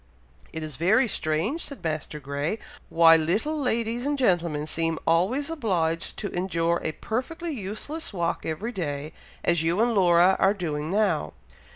[0.51, 2.57] "It is very strange," said Master Grey,
[2.89, 8.71] "why little ladies and gentlemen seem always obliged to endure a perfectly useless walk every
[8.71, 11.33] day, as you and Laura are doing now.